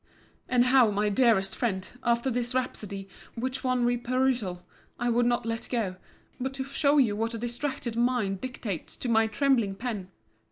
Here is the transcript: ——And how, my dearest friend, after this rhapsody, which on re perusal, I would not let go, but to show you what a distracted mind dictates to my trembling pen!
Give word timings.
——And 0.49 0.65
how, 0.65 0.89
my 0.89 1.09
dearest 1.09 1.55
friend, 1.55 1.87
after 2.03 2.31
this 2.31 2.55
rhapsody, 2.55 3.07
which 3.35 3.63
on 3.63 3.85
re 3.85 3.97
perusal, 3.97 4.63
I 4.97 5.09
would 5.11 5.27
not 5.27 5.45
let 5.45 5.69
go, 5.69 5.95
but 6.39 6.55
to 6.55 6.63
show 6.63 6.97
you 6.97 7.15
what 7.15 7.35
a 7.35 7.37
distracted 7.37 7.95
mind 7.95 8.41
dictates 8.41 8.97
to 8.97 9.07
my 9.09 9.27
trembling 9.27 9.75
pen! 9.75 10.09